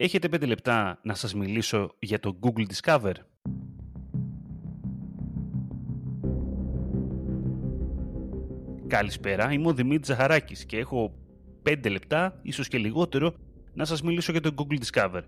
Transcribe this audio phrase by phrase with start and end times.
[0.00, 3.12] Έχετε 5 λεπτά να σας μιλήσω για το Google Discover.
[8.86, 11.14] Καλησπέρα, είμαι ο Δημήτρης Ζαχαράκης και έχω
[11.62, 13.34] 5 λεπτά, ίσως και λιγότερο,
[13.74, 15.22] να σας μιλήσω για το Google Discover.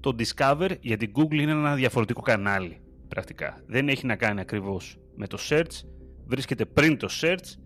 [0.00, 3.62] Το Discover για την Google είναι ένα διαφορετικό κανάλι, πρακτικά.
[3.66, 5.82] Δεν έχει να κάνει ακριβώς με το search,
[6.26, 7.58] βρίσκεται πριν το search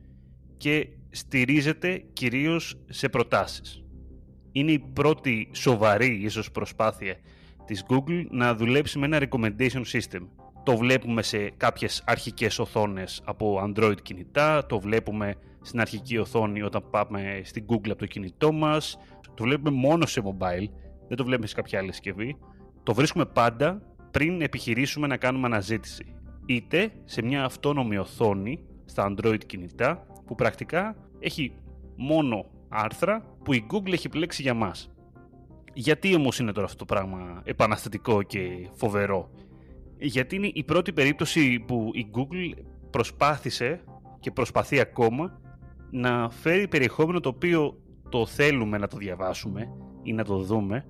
[0.56, 3.81] και στηρίζεται κυρίως σε προτάσεις.
[4.52, 7.16] Είναι η πρώτη σοβαρή ίσως προσπάθεια
[7.64, 10.26] της Google να δουλέψει με ένα recommendation system.
[10.62, 16.90] Το βλέπουμε σε κάποιες αρχικές οθόνες από Android κινητά, το βλέπουμε στην αρχική οθόνη όταν
[16.90, 18.98] πάμε στην Google από το κινητό μας,
[19.34, 20.68] το βλέπουμε μόνο σε mobile,
[21.08, 22.36] δεν το βλέπουμε σε κάποια άλλη συσκευή.
[22.82, 26.04] Το βρίσκουμε πάντα πριν επιχειρήσουμε να κάνουμε αναζήτηση.
[26.46, 31.52] Είτε σε μια αυτόνομη οθόνη στα Android κινητά, που πρακτικά έχει
[31.96, 34.90] μόνο άρθρα που η Google έχει πλέξει για μας.
[35.72, 39.30] Γιατί όμως είναι τώρα αυτό το πράγμα επαναστατικό και φοβερό;
[39.98, 43.80] Γιατί είναι η πρώτη περίπτωση που η Google προσπάθησε
[44.20, 45.40] και προσπαθεί ακόμα
[45.90, 49.68] να φέρει περιεχόμενο το οποίο το θέλουμε να το διαβάσουμε
[50.02, 50.86] ή να το δούμε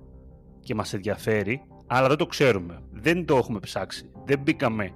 [0.59, 2.79] και μας ενδιαφέρει, αλλά δεν το ξέρουμε.
[2.91, 4.09] Δεν το έχουμε ψάξει.
[4.25, 4.91] Δεν μπήκαμε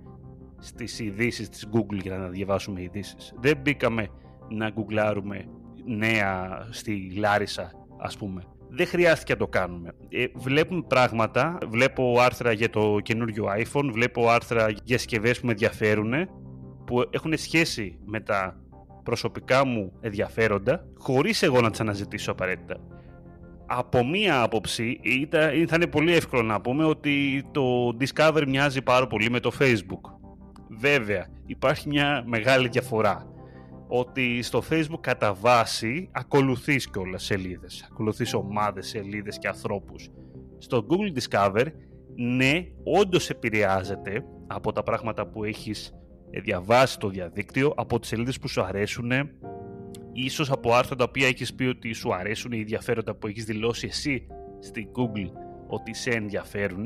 [0.59, 3.33] στις ειδήσεις της Google για να διαβάσουμε ειδήσεις.
[3.39, 4.07] Δεν μπήκαμε
[4.49, 5.45] να γκουγκλάρουμε
[5.87, 8.43] νέα στη Λάρισα, ας πούμε.
[8.69, 9.91] Δεν χρειάστηκε να το κάνουμε.
[10.09, 15.51] Ε, βλέπουμε πράγματα, βλέπω άρθρα για το καινούριο iPhone, βλέπω άρθρα για συσκευές που με
[15.51, 16.13] ενδιαφέρουν,
[16.85, 18.61] που έχουν σχέση με τα
[19.03, 22.77] προσωπικά μου ενδιαφέροντα, χωρίς εγώ να τις αναζητήσω απαραίτητα.
[23.65, 29.07] Από μία άποψη ήταν, θα είναι πολύ εύκολο να πούμε ότι το Discover μοιάζει πάρα
[29.07, 30.11] πολύ με το Facebook.
[30.79, 33.36] Βέβαια, υπάρχει μια μεγάλη διαφορά
[33.87, 40.09] ότι στο facebook κατά βάση ακολουθείς κιόλας σελίδες, ακολουθείς ομάδες, σελίδες και ανθρώπους.
[40.57, 41.65] Στο Google Discover,
[42.15, 45.93] ναι, όντως επηρεάζεται από τα πράγματα που έχεις
[46.29, 49.11] διαβάσει στο διαδίκτυο, από τις σελίδες που σου αρέσουν,
[50.13, 53.87] ίσως από άρθρα τα οποία έχεις πει ότι σου αρέσουν ή ενδιαφέροντα που έχεις δηλώσει
[53.87, 54.27] εσύ
[54.59, 55.31] στη Google
[55.67, 56.85] ότι σε ενδιαφέρουν,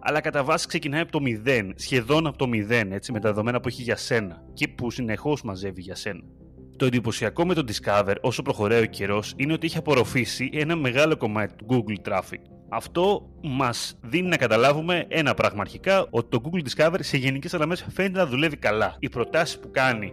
[0.00, 3.60] αλλά κατά βάση ξεκινάει από το μηδέν, σχεδόν από το μηδέν, έτσι, με τα δεδομένα
[3.60, 6.20] που έχει για σένα και που συνεχώς μαζεύει για σένα.
[6.76, 11.16] Το εντυπωσιακό με το Discover όσο προχωράει ο καιρός είναι ότι έχει απορροφήσει ένα μεγάλο
[11.16, 12.40] κομμάτι του Google Traffic.
[12.68, 17.86] Αυτό μας δίνει να καταλάβουμε ένα πράγμα αρχικά, ότι το Google Discover σε γενικές γραμμές
[17.90, 18.96] φαίνεται να δουλεύει καλά.
[18.98, 20.12] Οι προτάσεις που κάνει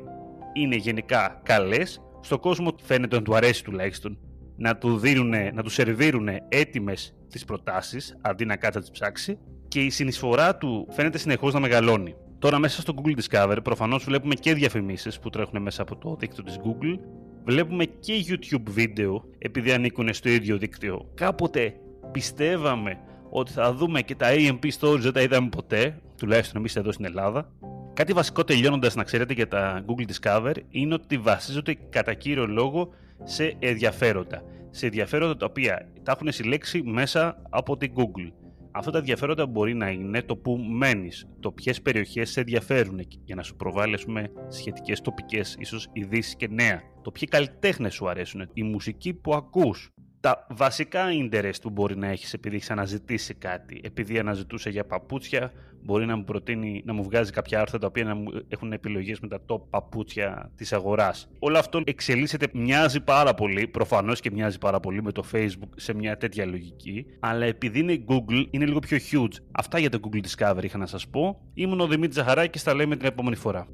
[0.53, 4.17] είναι γενικά καλές, στον κόσμο φαίνεται να του αρέσει τουλάχιστον
[4.57, 9.40] να του, δίνουν, να του σερβίρουν έτοιμες τις προτάσεις αντί να κάτσει να τις ψάξει
[9.75, 12.15] και η συνεισφορά του φαίνεται συνεχώς να μεγαλώνει.
[12.39, 16.43] Τώρα μέσα στο Google Discover προφανώς βλέπουμε και διαφημίσεις που τρέχουν μέσα από το δίκτυο
[16.43, 16.99] της Google
[17.43, 21.11] βλέπουμε και YouTube βίντεο επειδή ανήκουν στο ίδιο δίκτυο.
[21.13, 21.73] Κάποτε
[22.11, 22.97] πιστεύαμε
[23.29, 27.05] ότι θα δούμε και τα AMP Stories δεν τα είδαμε ποτέ, τουλάχιστον εμείς εδώ στην
[27.05, 27.51] Ελλάδα.
[27.93, 32.89] Κάτι βασικό τελειώνοντας να ξέρετε για τα Google Discover είναι ότι βασίζονται κατά κύριο λόγο
[33.23, 34.43] σε ενδιαφέροντα.
[34.69, 38.44] Σε ενδιαφέροντα τα οποία τα έχουν συλλέξει μέσα από την Google.
[38.77, 43.35] Αυτά τα ενδιαφέροντα μπορεί να είναι το που μένεις, το ποιες περιοχές σε ενδιαφέρουν για
[43.35, 44.05] να σου προβάλλεις
[44.47, 46.81] σχετικές τοπικές ίσως ειδήσεις και νέα.
[47.01, 49.93] Το ποιοι καλλιτέχνες σου αρέσουν, η μουσική που ακούς,
[50.25, 53.81] τα βασικά interest που μπορεί να έχεις επειδή έχεις αναζητήσει κάτι.
[53.83, 55.51] Επειδή αναζητούσε για παπούτσια,
[55.83, 59.19] μπορεί να μου προτείνει να μου βγάζει κάποια άρθρα τα οποία να μου έχουν επιλογές
[59.19, 61.29] με τα top παπούτσια της αγοράς.
[61.39, 65.93] Όλο αυτό εξελίσσεται, μοιάζει πάρα πολύ, προφανώς και μοιάζει πάρα πολύ με το Facebook σε
[65.93, 69.33] μια τέτοια λογική, αλλά επειδή είναι Google είναι λίγο πιο huge.
[69.51, 71.41] Αυτά για το Google Discovery είχα να σας πω.
[71.53, 73.67] Ήμουν ο Δημήτρης Ζαχαράκης, τα λέμε την επόμενη φορά.